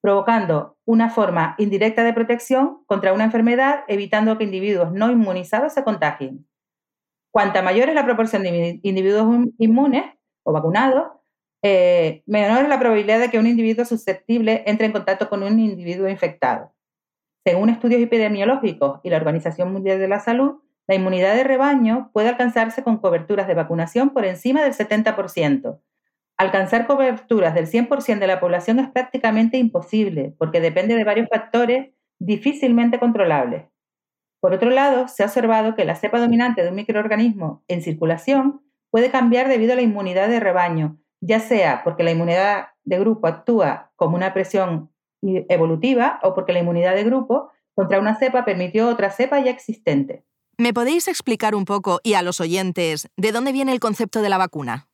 provocando 0.00 0.76
una 0.84 1.10
forma 1.10 1.54
indirecta 1.58 2.04
de 2.04 2.12
protección 2.12 2.84
contra 2.86 3.12
una 3.12 3.24
enfermedad, 3.24 3.84
evitando 3.88 4.38
que 4.38 4.44
individuos 4.44 4.92
no 4.92 5.10
inmunizados 5.10 5.72
se 5.72 5.84
contagien. 5.84 6.46
Cuanta 7.30 7.62
mayor 7.62 7.88
es 7.88 7.94
la 7.94 8.04
proporción 8.04 8.42
de 8.42 8.80
individuos 8.82 9.46
inmunes 9.58 10.04
o 10.44 10.52
vacunados, 10.52 11.08
eh, 11.62 12.22
menor 12.26 12.62
es 12.62 12.68
la 12.68 12.78
probabilidad 12.78 13.18
de 13.18 13.30
que 13.30 13.38
un 13.38 13.46
individuo 13.46 13.84
susceptible 13.84 14.62
entre 14.66 14.86
en 14.86 14.92
contacto 14.92 15.28
con 15.28 15.42
un 15.42 15.58
individuo 15.58 16.08
infectado. 16.08 16.72
Según 17.44 17.70
estudios 17.70 18.00
epidemiológicos 18.00 19.00
y 19.02 19.10
la 19.10 19.16
Organización 19.16 19.72
Mundial 19.72 19.98
de 19.98 20.08
la 20.08 20.20
Salud, 20.20 20.60
la 20.86 20.94
inmunidad 20.94 21.34
de 21.34 21.44
rebaño 21.44 22.10
puede 22.12 22.28
alcanzarse 22.28 22.82
con 22.82 22.98
coberturas 22.98 23.46
de 23.46 23.54
vacunación 23.54 24.10
por 24.10 24.24
encima 24.24 24.62
del 24.62 24.72
70%, 24.72 25.80
Alcanzar 26.38 26.86
coberturas 26.86 27.52
del 27.54 27.66
100% 27.66 28.20
de 28.20 28.26
la 28.28 28.38
población 28.38 28.78
es 28.78 28.88
prácticamente 28.88 29.58
imposible 29.58 30.36
porque 30.38 30.60
depende 30.60 30.94
de 30.94 31.02
varios 31.02 31.28
factores 31.28 31.90
difícilmente 32.20 33.00
controlables. 33.00 33.64
Por 34.40 34.52
otro 34.52 34.70
lado, 34.70 35.08
se 35.08 35.24
ha 35.24 35.26
observado 35.26 35.74
que 35.74 35.84
la 35.84 35.96
cepa 35.96 36.20
dominante 36.20 36.62
de 36.62 36.68
un 36.68 36.76
microorganismo 36.76 37.64
en 37.66 37.82
circulación 37.82 38.62
puede 38.90 39.10
cambiar 39.10 39.48
debido 39.48 39.72
a 39.72 39.76
la 39.76 39.82
inmunidad 39.82 40.28
de 40.28 40.38
rebaño, 40.38 40.98
ya 41.20 41.40
sea 41.40 41.82
porque 41.82 42.04
la 42.04 42.12
inmunidad 42.12 42.68
de 42.84 43.00
grupo 43.00 43.26
actúa 43.26 43.90
como 43.96 44.14
una 44.14 44.32
presión 44.32 44.92
evolutiva 45.20 46.20
o 46.22 46.34
porque 46.34 46.52
la 46.52 46.60
inmunidad 46.60 46.94
de 46.94 47.02
grupo 47.02 47.50
contra 47.74 47.98
una 47.98 48.16
cepa 48.16 48.44
permitió 48.44 48.88
otra 48.88 49.10
cepa 49.10 49.40
ya 49.40 49.50
existente. 49.50 50.24
¿Me 50.56 50.72
podéis 50.72 51.08
explicar 51.08 51.56
un 51.56 51.64
poco 51.64 51.98
y 52.04 52.14
a 52.14 52.22
los 52.22 52.40
oyentes 52.40 53.08
de 53.16 53.32
dónde 53.32 53.50
viene 53.50 53.72
el 53.72 53.80
concepto 53.80 54.22
de 54.22 54.28
la 54.28 54.38
vacuna? 54.38 54.88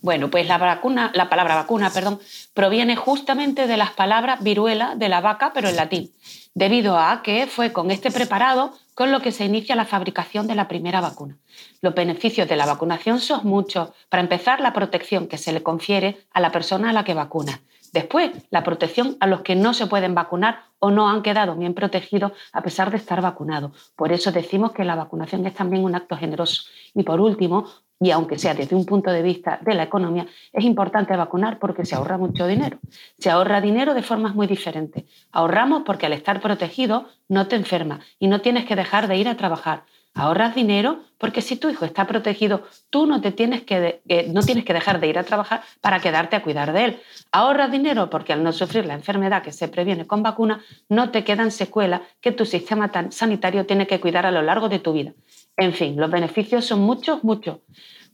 Bueno, 0.00 0.30
pues 0.30 0.48
la, 0.48 0.58
vacuna, 0.58 1.12
la 1.14 1.28
palabra 1.28 1.54
vacuna 1.54 1.90
perdón, 1.90 2.18
proviene 2.54 2.96
justamente 2.96 3.66
de 3.66 3.76
las 3.76 3.92
palabras 3.92 4.42
viruela 4.42 4.96
de 4.96 5.08
la 5.08 5.20
vaca, 5.20 5.52
pero 5.54 5.68
en 5.68 5.76
latín, 5.76 6.10
debido 6.54 6.98
a 6.98 7.22
que 7.22 7.46
fue 7.46 7.72
con 7.72 7.90
este 7.90 8.10
preparado 8.10 8.74
con 8.94 9.12
lo 9.12 9.20
que 9.20 9.32
se 9.32 9.44
inicia 9.44 9.76
la 9.76 9.84
fabricación 9.84 10.46
de 10.46 10.54
la 10.54 10.68
primera 10.68 11.00
vacuna. 11.00 11.38
Los 11.80 11.94
beneficios 11.94 12.48
de 12.48 12.56
la 12.56 12.66
vacunación 12.66 13.20
son 13.20 13.40
muchos. 13.44 13.90
Para 14.08 14.22
empezar, 14.22 14.60
la 14.60 14.72
protección 14.72 15.28
que 15.28 15.38
se 15.38 15.52
le 15.52 15.62
confiere 15.62 16.26
a 16.32 16.40
la 16.40 16.52
persona 16.52 16.90
a 16.90 16.92
la 16.92 17.04
que 17.04 17.14
vacuna. 17.14 17.60
Después, 17.92 18.30
la 18.50 18.64
protección 18.64 19.16
a 19.20 19.26
los 19.26 19.42
que 19.42 19.54
no 19.54 19.74
se 19.74 19.86
pueden 19.86 20.14
vacunar 20.14 20.64
o 20.78 20.90
no 20.90 21.10
han 21.10 21.22
quedado 21.22 21.54
bien 21.54 21.74
protegidos 21.74 22.32
a 22.52 22.62
pesar 22.62 22.90
de 22.90 22.96
estar 22.96 23.20
vacunados. 23.20 23.92
Por 23.96 24.12
eso 24.12 24.32
decimos 24.32 24.72
que 24.72 24.84
la 24.84 24.94
vacunación 24.94 25.46
es 25.46 25.54
también 25.54 25.84
un 25.84 25.94
acto 25.94 26.16
generoso. 26.16 26.64
Y 26.94 27.02
por 27.02 27.20
último, 27.20 27.66
y 28.02 28.10
aunque 28.10 28.36
sea 28.36 28.52
desde 28.52 28.74
un 28.74 28.84
punto 28.84 29.12
de 29.12 29.22
vista 29.22 29.60
de 29.62 29.74
la 29.74 29.84
economía, 29.84 30.26
es 30.52 30.64
importante 30.64 31.16
vacunar 31.16 31.60
porque 31.60 31.84
se 31.84 31.94
ahorra 31.94 32.18
mucho 32.18 32.48
dinero. 32.48 32.78
Se 33.16 33.30
ahorra 33.30 33.60
dinero 33.60 33.94
de 33.94 34.02
formas 34.02 34.34
muy 34.34 34.48
diferentes. 34.48 35.04
Ahorramos 35.30 35.84
porque 35.86 36.06
al 36.06 36.12
estar 36.12 36.40
protegido 36.40 37.06
no 37.28 37.46
te 37.46 37.54
enfermas 37.54 38.00
y 38.18 38.26
no 38.26 38.40
tienes 38.40 38.64
que 38.64 38.74
dejar 38.74 39.06
de 39.06 39.18
ir 39.18 39.28
a 39.28 39.36
trabajar. 39.36 39.84
Ahorras 40.14 40.54
dinero 40.56 41.00
porque 41.16 41.40
si 41.40 41.56
tu 41.56 41.70
hijo 41.70 41.84
está 41.84 42.08
protegido, 42.08 42.64
tú 42.90 43.06
no, 43.06 43.20
te 43.20 43.30
tienes 43.30 43.62
que, 43.62 44.02
eh, 44.08 44.26
no 44.32 44.42
tienes 44.42 44.64
que 44.64 44.74
dejar 44.74 44.98
de 44.98 45.06
ir 45.06 45.16
a 45.16 45.22
trabajar 45.22 45.62
para 45.80 46.00
quedarte 46.00 46.34
a 46.34 46.42
cuidar 46.42 46.72
de 46.72 46.84
él. 46.84 47.00
Ahorras 47.30 47.70
dinero 47.70 48.10
porque 48.10 48.32
al 48.32 48.42
no 48.42 48.52
sufrir 48.52 48.84
la 48.84 48.94
enfermedad 48.94 49.44
que 49.44 49.52
se 49.52 49.68
previene 49.68 50.08
con 50.08 50.24
vacuna, 50.24 50.60
no 50.88 51.10
te 51.12 51.22
quedan 51.22 51.52
secuelas 51.52 52.00
que 52.20 52.32
tu 52.32 52.44
sistema 52.44 52.90
sanitario 53.10 53.64
tiene 53.64 53.86
que 53.86 54.00
cuidar 54.00 54.26
a 54.26 54.32
lo 54.32 54.42
largo 54.42 54.68
de 54.68 54.80
tu 54.80 54.92
vida. 54.92 55.12
En 55.56 55.72
fin, 55.72 55.96
los 55.96 56.10
beneficios 56.10 56.64
son 56.64 56.80
muchos, 56.80 57.22
muchos. 57.24 57.58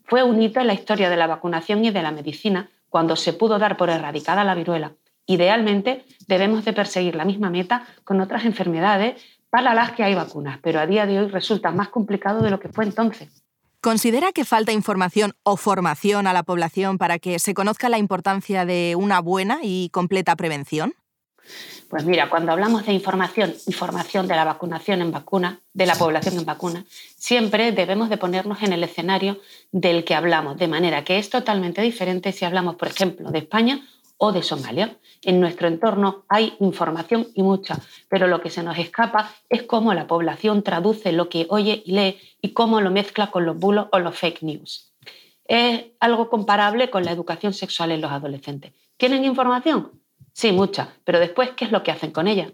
Fue 0.04 0.23
un 0.23 0.40
hito 0.40 0.61
en 0.61 0.66
la 0.66 0.75
historia 0.75 1.11
de 1.11 1.16
la 1.16 1.26
vacunación 1.26 1.85
y 1.85 1.90
de 1.90 2.02
la 2.02 2.11
medicina 2.11 2.71
cuando 2.88 3.16
se 3.16 3.33
pudo 3.33 3.59
dar 3.59 3.76
por 3.76 3.90
erradicada 3.90 4.45
la 4.45 4.54
viruela. 4.54 4.92
Idealmente 5.26 6.04
debemos 6.26 6.64
de 6.64 6.73
perseguir 6.73 7.14
la 7.14 7.25
misma 7.25 7.50
meta 7.50 7.87
con 8.04 8.21
otras 8.21 8.45
enfermedades 8.45 9.23
Para 9.50 9.73
las 9.73 9.92
que 9.92 10.04
hay 10.04 10.14
vacunas, 10.14 10.59
pero 10.62 10.78
a 10.78 10.87
día 10.87 11.07
de 11.07 11.21
hoy 11.21 11.28
resulta 11.28 11.71
más 11.71 11.88
complicado 11.88 12.42
de 12.42 12.50
lo 12.50 12.61
que 12.61 12.68
fue 12.68 12.85
entonces. 12.85 13.42
¿Considera 13.80 14.33
que 14.33 14.45
falta 14.45 14.73
información 14.73 15.33
o 15.42 15.57
formación 15.57 16.26
a 16.26 16.35
la 16.35 16.42
población 16.42 16.99
para 16.99 17.18
que 17.18 17.38
se 17.38 17.54
conozca 17.54 17.88
la 17.88 17.97
importancia 17.97 18.66
de 18.66 18.95
una 18.95 19.21
buena 19.21 19.61
y 19.62 19.88
completa 19.88 20.37
prevención? 20.37 20.92
Pues 21.88 22.05
mira, 22.05 22.28
cuando 22.28 22.52
hablamos 22.52 22.85
de 22.85 22.93
información 22.93 23.55
y 23.67 23.73
formación 23.73 24.28
de 24.28 24.37
la 24.37 24.45
vacunación 24.45 25.00
en 25.00 25.11
vacuna, 25.11 25.61
de 25.73 25.87
la 25.87 25.95
población 25.95 26.37
en 26.38 26.45
vacuna, 26.45 26.85
siempre 27.17 27.73
debemos 27.73 28.11
de 28.11 28.19
ponernos 28.19 28.62
en 28.62 28.75
el 28.75 28.85
escenario 28.85 29.38
del 29.73 30.05
que 30.05 30.14
hablamos, 30.14 30.59
de 30.59 30.69
manera 30.69 31.05
que 31.05 31.19
es 31.19 31.31
totalmente 31.31 31.81
diferente 31.81 32.33
si 32.33 32.45
hablamos, 32.45 32.76
por 32.76 32.88
ejemplo, 32.88 33.31
de 33.31 33.38
España 33.38 33.81
o 34.19 34.33
de 34.33 34.43
Somalia. 34.43 34.99
En 35.23 35.40
nuestro 35.40 35.67
entorno 35.67 36.25
hay 36.28 36.55
información 36.61 37.28
y 37.35 37.43
mucha, 37.43 37.78
pero 38.09 38.26
lo 38.26 38.40
que 38.43 38.50
se 38.50 38.62
nos 38.62 38.78
escapa 38.78 39.33
es 39.49 39.62
cómo 39.62 39.95
la 39.95 40.07
población 40.07 40.62
traduce 40.62 41.12
lo 41.12 41.28
que 41.28 41.47
oye 41.49 41.83
y 41.87 41.93
lee 41.93 42.19
y 42.43 42.52
cómo 42.52 42.81
lo 42.81 42.90
mezcla 42.90 43.31
con 43.31 43.47
los 43.47 43.59
bulos 43.59 43.87
o 43.93 43.99
los 43.99 44.17
fake 44.17 44.43
news. 44.43 44.93
Es 45.47 45.87
algo 46.00 46.28
comparable 46.28 46.90
con 46.90 47.05
la 47.05 47.12
educación 47.12 47.55
sexual 47.55 47.93
en 47.93 48.02
los 48.02 48.12
adolescentes. 48.12 48.73
¿Tienen 48.99 49.25
información? 49.25 49.98
Sí, 50.38 50.52
mucha, 50.52 50.95
pero 51.02 51.18
después, 51.18 51.50
¿qué 51.57 51.64
es 51.64 51.73
lo 51.73 51.83
que 51.83 51.90
hacen 51.90 52.12
con 52.12 52.28
ella? 52.28 52.52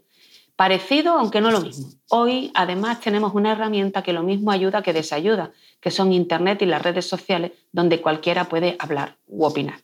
Parecido, 0.57 1.19
aunque 1.19 1.43
no 1.43 1.51
lo 1.51 1.61
mismo. 1.61 1.89
Hoy, 2.09 2.51
además, 2.55 3.01
tenemos 3.01 3.35
una 3.35 3.53
herramienta 3.53 4.03
que 4.03 4.15
lo 4.15 4.23
mismo 4.23 4.53
ayuda 4.53 4.81
que 4.81 4.95
desayuda, 4.95 5.53
que 5.83 5.91
son 5.91 6.11
Internet 6.11 6.63
y 6.63 6.65
las 6.65 6.83
redes 6.83 7.07
sociales, 7.07 7.53
donde 7.73 8.01
cualquiera 8.01 8.49
puede 8.49 8.77
hablar 8.79 9.19
u 9.27 9.45
opinar. 9.45 9.81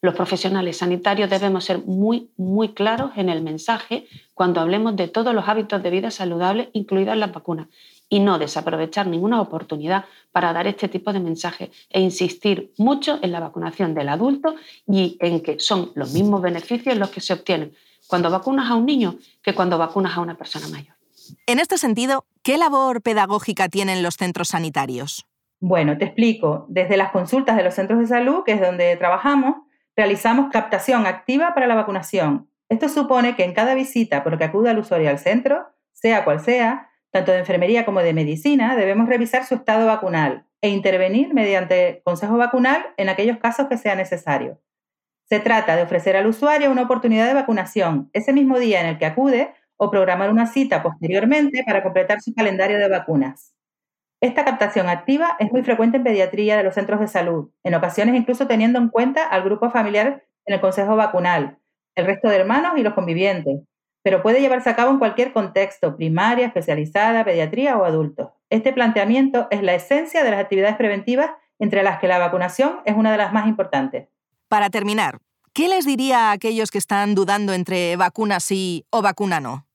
Los 0.00 0.14
profesionales 0.14 0.78
sanitarios 0.78 1.28
debemos 1.28 1.64
ser 1.64 1.80
muy, 1.84 2.30
muy 2.38 2.72
claros 2.72 3.10
en 3.16 3.28
el 3.28 3.42
mensaje 3.42 4.06
cuando 4.32 4.62
hablemos 4.62 4.96
de 4.96 5.08
todos 5.08 5.34
los 5.34 5.46
hábitos 5.46 5.82
de 5.82 5.90
vida 5.90 6.10
saludables, 6.10 6.68
incluidas 6.72 7.18
las 7.18 7.30
vacunas, 7.30 7.68
y 8.14 8.20
no 8.20 8.38
desaprovechar 8.38 9.08
ninguna 9.08 9.40
oportunidad 9.40 10.04
para 10.30 10.52
dar 10.52 10.68
este 10.68 10.88
tipo 10.88 11.12
de 11.12 11.18
mensaje 11.18 11.72
e 11.90 12.00
insistir 12.00 12.72
mucho 12.78 13.18
en 13.22 13.32
la 13.32 13.40
vacunación 13.40 13.92
del 13.92 14.08
adulto 14.08 14.54
y 14.86 15.16
en 15.18 15.40
que 15.40 15.58
son 15.58 15.90
los 15.96 16.12
mismos 16.12 16.40
beneficios 16.40 16.96
los 16.96 17.10
que 17.10 17.20
se 17.20 17.32
obtienen 17.32 17.74
cuando 18.06 18.30
vacunas 18.30 18.70
a 18.70 18.76
un 18.76 18.86
niño 18.86 19.16
que 19.42 19.52
cuando 19.52 19.78
vacunas 19.78 20.16
a 20.16 20.20
una 20.20 20.36
persona 20.36 20.68
mayor. 20.68 20.94
En 21.48 21.58
este 21.58 21.76
sentido, 21.76 22.24
¿qué 22.44 22.56
labor 22.56 23.02
pedagógica 23.02 23.68
tienen 23.68 24.04
los 24.04 24.14
centros 24.14 24.46
sanitarios? 24.50 25.26
Bueno, 25.58 25.98
te 25.98 26.04
explico. 26.04 26.66
Desde 26.68 26.96
las 26.96 27.10
consultas 27.10 27.56
de 27.56 27.64
los 27.64 27.74
centros 27.74 27.98
de 27.98 28.06
salud, 28.06 28.44
que 28.46 28.52
es 28.52 28.60
donde 28.60 28.96
trabajamos, 28.96 29.56
realizamos 29.96 30.52
captación 30.52 31.08
activa 31.08 31.52
para 31.52 31.66
la 31.66 31.74
vacunación. 31.74 32.48
Esto 32.68 32.88
supone 32.88 33.34
que 33.34 33.42
en 33.42 33.54
cada 33.54 33.74
visita 33.74 34.22
por 34.22 34.34
la 34.34 34.38
que 34.38 34.44
acuda 34.44 34.70
el 34.70 34.78
usuario 34.78 35.10
al 35.10 35.18
centro, 35.18 35.66
sea 35.92 36.24
cual 36.24 36.38
sea, 36.38 36.90
tanto 37.14 37.30
de 37.30 37.38
enfermería 37.38 37.84
como 37.84 38.00
de 38.00 38.12
medicina, 38.12 38.74
debemos 38.74 39.08
revisar 39.08 39.46
su 39.46 39.54
estado 39.54 39.86
vacunal 39.86 40.46
e 40.60 40.68
intervenir 40.68 41.32
mediante 41.32 42.02
consejo 42.04 42.36
vacunal 42.36 42.86
en 42.96 43.08
aquellos 43.08 43.38
casos 43.38 43.68
que 43.68 43.78
sea 43.78 43.94
necesario. 43.94 44.60
Se 45.28 45.38
trata 45.38 45.76
de 45.76 45.84
ofrecer 45.84 46.16
al 46.16 46.26
usuario 46.26 46.72
una 46.72 46.82
oportunidad 46.82 47.28
de 47.28 47.34
vacunación 47.34 48.10
ese 48.14 48.32
mismo 48.32 48.58
día 48.58 48.80
en 48.80 48.86
el 48.86 48.98
que 48.98 49.06
acude 49.06 49.54
o 49.76 49.92
programar 49.92 50.28
una 50.28 50.48
cita 50.48 50.82
posteriormente 50.82 51.62
para 51.64 51.84
completar 51.84 52.20
su 52.20 52.34
calendario 52.34 52.78
de 52.78 52.88
vacunas. 52.88 53.54
Esta 54.20 54.44
captación 54.44 54.88
activa 54.88 55.36
es 55.38 55.52
muy 55.52 55.62
frecuente 55.62 55.98
en 55.98 56.02
pediatría 56.02 56.56
de 56.56 56.64
los 56.64 56.74
centros 56.74 56.98
de 56.98 57.06
salud, 57.06 57.48
en 57.62 57.74
ocasiones 57.74 58.16
incluso 58.16 58.48
teniendo 58.48 58.80
en 58.80 58.88
cuenta 58.88 59.24
al 59.28 59.44
grupo 59.44 59.70
familiar 59.70 60.24
en 60.46 60.54
el 60.54 60.60
consejo 60.60 60.96
vacunal, 60.96 61.58
el 61.94 62.06
resto 62.06 62.28
de 62.28 62.38
hermanos 62.38 62.72
y 62.76 62.82
los 62.82 62.94
convivientes, 62.94 63.60
pero 64.04 64.22
puede 64.22 64.42
llevarse 64.42 64.68
a 64.68 64.76
cabo 64.76 64.90
en 64.90 64.98
cualquier 64.98 65.32
contexto, 65.32 65.96
primaria, 65.96 66.46
especializada, 66.46 67.24
pediatría 67.24 67.78
o 67.78 67.86
adultos. 67.86 68.28
Este 68.50 68.70
planteamiento 68.70 69.48
es 69.50 69.62
la 69.62 69.74
esencia 69.74 70.22
de 70.22 70.30
las 70.30 70.40
actividades 70.40 70.76
preventivas, 70.76 71.30
entre 71.58 71.82
las 71.82 72.00
que 72.00 72.06
la 72.06 72.18
vacunación 72.18 72.80
es 72.84 72.94
una 72.94 73.10
de 73.10 73.16
las 73.16 73.32
más 73.32 73.48
importantes. 73.48 74.08
Para 74.48 74.68
terminar, 74.68 75.20
¿qué 75.54 75.68
les 75.68 75.86
diría 75.86 76.28
a 76.28 76.32
aquellos 76.32 76.70
que 76.70 76.76
están 76.76 77.14
dudando 77.14 77.54
entre 77.54 77.96
vacuna 77.96 78.40
sí 78.40 78.84
o 78.90 79.00
vacuna 79.00 79.40
no? 79.40 79.66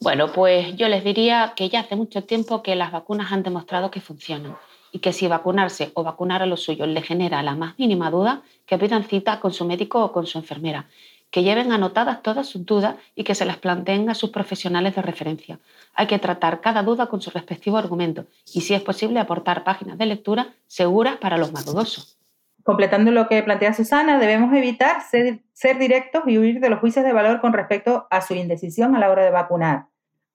Bueno, 0.00 0.32
pues 0.32 0.76
yo 0.76 0.88
les 0.88 1.02
diría 1.02 1.54
que 1.56 1.68
ya 1.68 1.80
hace 1.80 1.96
mucho 1.96 2.22
tiempo 2.22 2.62
que 2.62 2.76
las 2.76 2.92
vacunas 2.92 3.32
han 3.32 3.42
demostrado 3.42 3.90
que 3.90 4.00
funcionan 4.00 4.56
y 4.92 5.00
que 5.00 5.12
si 5.12 5.26
vacunarse 5.26 5.90
o 5.94 6.04
vacunar 6.04 6.42
a 6.42 6.46
los 6.46 6.62
suyos 6.62 6.86
les 6.86 7.04
genera 7.04 7.42
la 7.42 7.56
más 7.56 7.76
mínima 7.76 8.12
duda, 8.12 8.42
que 8.66 8.78
pidan 8.78 9.02
cita 9.02 9.40
con 9.40 9.52
su 9.52 9.64
médico 9.64 10.04
o 10.04 10.12
con 10.12 10.26
su 10.26 10.38
enfermera, 10.38 10.88
que 11.34 11.42
lleven 11.42 11.72
anotadas 11.72 12.22
todas 12.22 12.46
sus 12.46 12.64
dudas 12.64 12.94
y 13.16 13.24
que 13.24 13.34
se 13.34 13.44
las 13.44 13.56
planteen 13.56 14.08
a 14.08 14.14
sus 14.14 14.30
profesionales 14.30 14.94
de 14.94 15.02
referencia. 15.02 15.58
Hay 15.92 16.06
que 16.06 16.20
tratar 16.20 16.60
cada 16.60 16.84
duda 16.84 17.08
con 17.08 17.20
su 17.20 17.30
respectivo 17.30 17.76
argumento 17.76 18.26
y, 18.52 18.60
si 18.60 18.72
es 18.72 18.80
posible, 18.82 19.18
aportar 19.18 19.64
páginas 19.64 19.98
de 19.98 20.06
lectura 20.06 20.54
seguras 20.68 21.16
para 21.16 21.36
los 21.36 21.52
más 21.52 21.64
dudosos. 21.64 22.20
Completando 22.62 23.10
lo 23.10 23.26
que 23.26 23.42
plantea 23.42 23.74
Susana, 23.74 24.20
debemos 24.20 24.54
evitar 24.54 25.02
ser, 25.10 25.40
ser 25.52 25.76
directos 25.80 26.22
y 26.28 26.38
huir 26.38 26.60
de 26.60 26.70
los 26.70 26.78
juicios 26.78 27.04
de 27.04 27.12
valor 27.12 27.40
con 27.40 27.52
respecto 27.52 28.06
a 28.12 28.20
su 28.20 28.34
indecisión 28.34 28.94
a 28.94 29.00
la 29.00 29.10
hora 29.10 29.24
de 29.24 29.32
vacunar. 29.32 29.86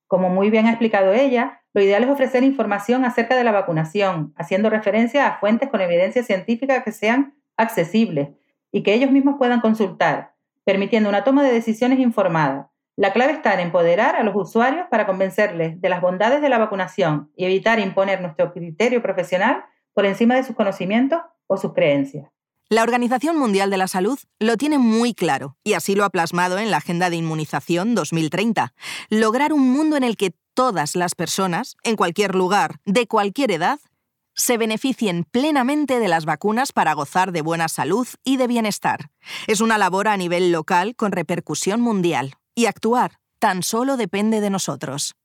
Como 0.06 0.28
muy 0.28 0.50
bien 0.50 0.66
ha 0.66 0.72
explicado 0.72 1.14
ella, 1.14 1.62
lo 1.74 1.82
ideal 1.82 2.04
es 2.04 2.10
ofrecer 2.10 2.44
información 2.44 3.06
acerca 3.06 3.38
de 3.38 3.46
la 3.46 3.54
vacunación, 3.54 4.34
haciendo 4.36 4.70
referencia 4.70 5.28
a 5.28 5.40
fuentes 5.40 5.70
con 5.70 5.80
evidencia 5.80 6.24
científica 6.24 6.84
que 6.84 6.92
sean 6.92 7.36
accesibles 7.56 8.32
y 8.70 8.84
que 8.84 8.94
ellos 8.94 9.12
mismos 9.12 9.36
puedan 9.38 9.62
consultar, 9.62 10.34
permitiendo 10.70 11.10
una 11.10 11.24
toma 11.24 11.44
de 11.44 11.52
decisiones 11.52 11.98
informada. 11.98 12.72
La 12.96 13.12
clave 13.12 13.32
está 13.32 13.56
en 13.56 13.60
empoderar 13.60 14.16
a 14.16 14.22
los 14.22 14.36
usuarios 14.36 14.86
para 14.92 15.08
convencerles 15.08 15.82
de 15.82 15.90
las 15.90 16.00
bondades 16.00 16.44
de 16.44 16.50
la 16.50 16.60
vacunación 16.60 17.32
y 17.36 17.46
evitar 17.46 17.80
imponer 17.80 18.22
nuestro 18.22 18.54
criterio 18.54 19.02
profesional 19.02 19.66
por 19.96 20.06
encima 20.06 20.36
de 20.36 20.44
sus 20.44 20.56
conocimientos 20.56 21.22
o 21.48 21.58
sus 21.58 21.74
creencias. 21.74 22.30
La 22.70 22.84
Organización 22.84 23.36
Mundial 23.36 23.72
de 23.72 23.78
la 23.78 23.88
Salud 23.88 24.20
lo 24.38 24.58
tiene 24.58 24.78
muy 24.78 25.16
claro 25.16 25.58
y 25.64 25.74
así 25.74 25.96
lo 25.96 26.06
ha 26.06 26.12
plasmado 26.12 26.60
en 26.60 26.70
la 26.70 26.78
Agenda 26.78 27.10
de 27.10 27.16
Inmunización 27.16 27.96
2030. 27.96 28.76
Lograr 29.10 29.54
un 29.54 29.72
mundo 29.72 29.98
en 29.98 30.04
el 30.04 30.18
que 30.18 30.36
todas 30.54 30.96
las 30.96 31.16
personas, 31.16 31.78
en 31.82 31.96
cualquier 31.96 32.36
lugar, 32.36 32.76
de 32.86 33.08
cualquier 33.08 33.50
edad, 33.50 33.80
se 34.40 34.58
beneficien 34.58 35.26
plenamente 35.26 36.00
de 36.00 36.08
las 36.08 36.24
vacunas 36.24 36.72
para 36.72 36.94
gozar 36.94 37.34
de 37.34 37.42
buena 37.42 37.68
salud 37.68 38.08
y 38.24 38.38
de 38.38 38.48
bienestar. 38.48 39.12
Es 39.48 39.60
una 39.60 39.78
labor 39.78 40.08
a 40.08 40.16
nivel 40.16 40.52
local 40.52 40.96
con 40.96 41.12
repercusión 41.12 41.82
mundial 41.82 42.36
y 42.56 42.66
actuar 42.66 43.20
tan 43.40 43.64
solo 43.64 43.98
depende 43.98 44.42
de 44.42 44.50
nosotros. 44.50 45.16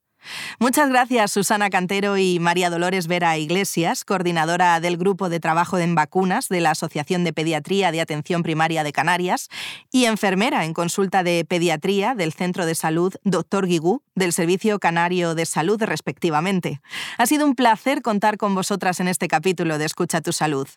Muchas 0.58 0.88
gracias 0.88 1.32
Susana 1.32 1.70
Cantero 1.70 2.16
y 2.16 2.38
María 2.38 2.70
Dolores 2.70 3.06
Vera 3.06 3.36
Iglesias, 3.36 4.04
coordinadora 4.04 4.80
del 4.80 4.96
Grupo 4.96 5.28
de 5.28 5.40
Trabajo 5.40 5.78
en 5.78 5.94
Vacunas 5.94 6.48
de 6.48 6.60
la 6.60 6.70
Asociación 6.70 7.24
de 7.24 7.32
Pediatría 7.32 7.92
de 7.92 8.00
Atención 8.00 8.42
Primaria 8.42 8.84
de 8.84 8.92
Canarias 8.92 9.48
y 9.90 10.06
enfermera 10.06 10.64
en 10.64 10.74
consulta 10.74 11.22
de 11.22 11.44
pediatría 11.44 12.14
del 12.14 12.32
Centro 12.32 12.66
de 12.66 12.74
Salud 12.74 13.14
Dr. 13.24 13.66
Guigú 13.66 14.02
del 14.14 14.32
Servicio 14.32 14.78
Canario 14.78 15.34
de 15.34 15.46
Salud 15.46 15.82
respectivamente. 15.82 16.80
Ha 17.18 17.26
sido 17.26 17.46
un 17.46 17.54
placer 17.54 18.02
contar 18.02 18.36
con 18.36 18.54
vosotras 18.54 19.00
en 19.00 19.08
este 19.08 19.28
capítulo 19.28 19.78
de 19.78 19.84
Escucha 19.84 20.20
tu 20.20 20.32
Salud. 20.32 20.68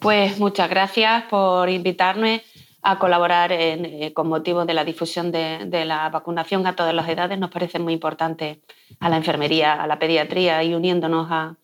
Pues 0.00 0.38
muchas 0.38 0.68
gracias 0.68 1.24
por 1.24 1.68
invitarme 1.68 2.42
a 2.88 3.00
colaborar 3.00 3.50
eh, 3.50 4.12
con 4.14 4.28
motivo 4.28 4.64
de 4.64 4.72
la 4.72 4.84
difusión 4.84 5.32
de, 5.32 5.84
la 5.84 6.08
vacunación 6.08 6.64
a 6.68 6.76
todas 6.76 6.94
las 6.94 7.08
edades. 7.08 7.36
Nos 7.36 7.50
parece 7.50 7.80
muy 7.80 7.92
importante 7.92 8.60
a 9.00 9.08
la 9.08 9.16
enfermería, 9.16 9.74
a 9.74 9.88
la 9.88 9.98
pediatría 9.98 10.62
y 10.62 10.72
uniéndonos 10.72 11.26
a, 11.28 11.56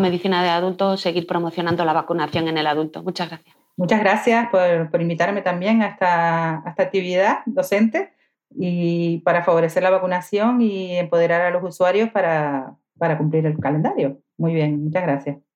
medicina 0.00 0.44
de 0.44 0.50
adultos, 0.50 1.00
seguir 1.00 1.26
promocionando 1.26 1.84
la 1.84 1.92
vacunación 1.92 2.46
en 2.46 2.56
el 2.56 2.68
adulto. 2.68 3.02
Muchas 3.02 3.28
gracias. 3.28 3.56
Muchas 3.76 3.98
gracias 3.98 4.48
por, 4.48 5.00
invitarme 5.02 5.42
también 5.42 5.82
a 5.82 5.88
esta, 5.88 6.58
actividad 6.64 7.38
docente 7.46 8.12
y 8.50 9.18
para 9.24 9.42
favorecer 9.42 9.82
la 9.82 9.90
vacunación 9.90 10.60
y 10.60 10.96
empoderar 10.96 11.42
a 11.42 11.50
los 11.50 11.64
usuarios 11.64 12.10
para 12.10 12.76
cumplir 13.18 13.44
el 13.46 13.58
calendario. 13.58 14.18
Muy 14.38 14.54
bien, 14.54 14.84
muchas 14.84 15.02
gracias. 15.02 15.49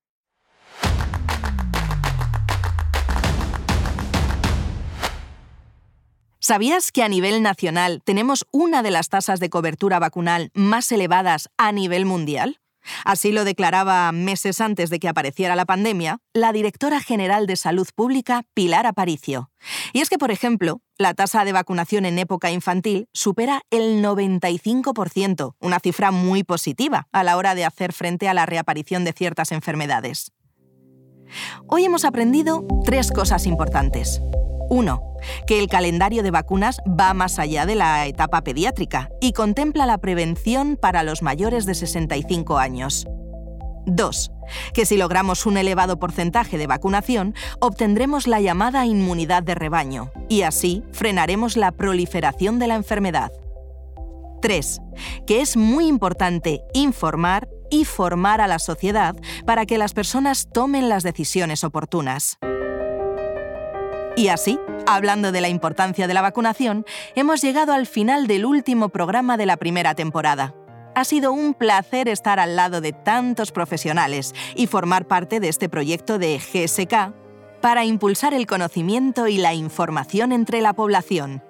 ¿Sabías 6.46 6.92
que 6.92 7.02
a 7.02 7.08
nivel 7.08 7.42
nacional 7.42 8.02
tenemos 8.04 8.44
una 8.50 8.82
de 8.82 8.90
las 8.90 9.08
tasas 9.08 9.40
de 9.40 9.48
cobertura 9.48 9.98
vacunal 9.98 10.50
más 10.52 10.92
elevadas 10.92 11.48
a 11.56 11.72
nivel 11.72 12.04
mundial? 12.04 12.60
Así 13.06 13.32
lo 13.32 13.46
declaraba 13.46 14.12
meses 14.12 14.60
antes 14.60 14.90
de 14.90 14.98
que 14.98 15.08
apareciera 15.08 15.56
la 15.56 15.64
pandemia 15.64 16.18
la 16.34 16.52
directora 16.52 17.00
general 17.00 17.46
de 17.46 17.56
Salud 17.56 17.88
Pública, 17.94 18.42
Pilar 18.52 18.84
Aparicio. 18.84 19.50
Y 19.94 20.02
es 20.02 20.10
que, 20.10 20.18
por 20.18 20.30
ejemplo, 20.30 20.82
la 20.98 21.14
tasa 21.14 21.46
de 21.46 21.52
vacunación 21.52 22.04
en 22.04 22.18
época 22.18 22.50
infantil 22.50 23.08
supera 23.14 23.62
el 23.70 24.04
95%, 24.04 25.54
una 25.60 25.80
cifra 25.80 26.10
muy 26.10 26.44
positiva 26.44 27.08
a 27.10 27.24
la 27.24 27.38
hora 27.38 27.54
de 27.54 27.64
hacer 27.64 27.94
frente 27.94 28.28
a 28.28 28.34
la 28.34 28.44
reaparición 28.44 29.06
de 29.06 29.14
ciertas 29.14 29.50
enfermedades. 29.50 30.30
Hoy 31.68 31.86
hemos 31.86 32.04
aprendido 32.04 32.66
tres 32.84 33.12
cosas 33.12 33.46
importantes. 33.46 34.20
1. 34.74 35.02
que 35.46 35.60
el 35.60 35.68
calendario 35.68 36.22
de 36.22 36.30
vacunas 36.30 36.80
va 36.88 37.14
más 37.14 37.38
allá 37.38 37.64
de 37.64 37.76
la 37.76 38.06
etapa 38.06 38.42
pediátrica 38.42 39.08
y 39.20 39.32
contempla 39.32 39.86
la 39.86 39.98
prevención 39.98 40.76
para 40.76 41.02
los 41.02 41.22
mayores 41.22 41.64
de 41.64 41.74
65 41.74 42.58
años. 42.58 43.06
2. 43.86 44.30
Que 44.72 44.84
si 44.84 44.96
logramos 44.96 45.46
un 45.46 45.56
elevado 45.56 45.98
porcentaje 45.98 46.58
de 46.58 46.66
vacunación, 46.66 47.34
obtendremos 47.60 48.26
la 48.26 48.40
llamada 48.40 48.84
inmunidad 48.84 49.42
de 49.42 49.54
rebaño 49.54 50.10
y 50.28 50.42
así 50.42 50.82
frenaremos 50.92 51.56
la 51.56 51.70
proliferación 51.72 52.58
de 52.58 52.66
la 52.66 52.74
enfermedad. 52.74 53.30
3. 54.42 54.80
Que 55.26 55.40
es 55.40 55.56
muy 55.56 55.86
importante 55.86 56.62
informar 56.74 57.48
y 57.70 57.84
formar 57.84 58.40
a 58.40 58.46
la 58.46 58.58
sociedad 58.58 59.16
para 59.46 59.64
que 59.66 59.78
las 59.78 59.94
personas 59.94 60.48
tomen 60.52 60.88
las 60.88 61.02
decisiones 61.02 61.64
oportunas. 61.64 62.38
Y 64.16 64.28
así, 64.28 64.60
hablando 64.86 65.32
de 65.32 65.40
la 65.40 65.48
importancia 65.48 66.06
de 66.06 66.14
la 66.14 66.22
vacunación, 66.22 66.86
hemos 67.16 67.42
llegado 67.42 67.72
al 67.72 67.86
final 67.86 68.28
del 68.28 68.46
último 68.46 68.88
programa 68.88 69.36
de 69.36 69.46
la 69.46 69.56
primera 69.56 69.94
temporada. 69.94 70.54
Ha 70.94 71.04
sido 71.04 71.32
un 71.32 71.54
placer 71.54 72.08
estar 72.08 72.38
al 72.38 72.54
lado 72.54 72.80
de 72.80 72.92
tantos 72.92 73.50
profesionales 73.50 74.32
y 74.54 74.68
formar 74.68 75.08
parte 75.08 75.40
de 75.40 75.48
este 75.48 75.68
proyecto 75.68 76.18
de 76.18 76.38
GSK 76.38 77.12
para 77.60 77.84
impulsar 77.84 78.34
el 78.34 78.46
conocimiento 78.46 79.26
y 79.26 79.38
la 79.38 79.54
información 79.54 80.30
entre 80.30 80.60
la 80.60 80.74
población. 80.74 81.42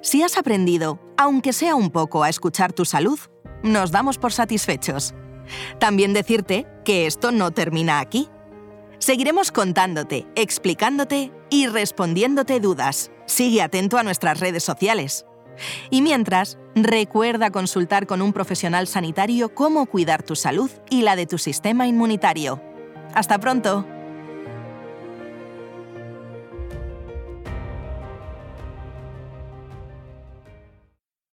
Si 0.00 0.22
has 0.22 0.38
aprendido, 0.38 0.98
aunque 1.18 1.52
sea 1.52 1.74
un 1.74 1.90
poco, 1.90 2.22
a 2.22 2.30
escuchar 2.30 2.72
tu 2.72 2.86
salud, 2.86 3.18
nos 3.62 3.90
damos 3.90 4.16
por 4.16 4.32
satisfechos. 4.32 5.14
También 5.78 6.14
decirte 6.14 6.66
que 6.86 7.06
esto 7.06 7.32
no 7.32 7.50
termina 7.50 8.00
aquí. 8.00 8.28
Seguiremos 9.02 9.50
contándote, 9.50 10.28
explicándote 10.36 11.32
y 11.50 11.66
respondiéndote 11.66 12.60
dudas. 12.60 13.10
Sigue 13.26 13.60
atento 13.60 13.98
a 13.98 14.04
nuestras 14.04 14.38
redes 14.38 14.62
sociales. 14.62 15.26
Y 15.90 16.02
mientras, 16.02 16.56
recuerda 16.76 17.50
consultar 17.50 18.06
con 18.06 18.22
un 18.22 18.32
profesional 18.32 18.86
sanitario 18.86 19.56
cómo 19.56 19.86
cuidar 19.86 20.22
tu 20.22 20.36
salud 20.36 20.70
y 20.88 21.02
la 21.02 21.16
de 21.16 21.26
tu 21.26 21.38
sistema 21.38 21.88
inmunitario. 21.88 22.62
¡Hasta 23.12 23.40
pronto! 23.40 23.84